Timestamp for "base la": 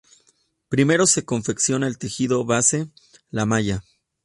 2.43-3.45